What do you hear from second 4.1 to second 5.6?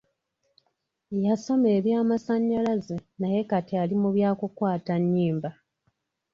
byakukwata nnyimba.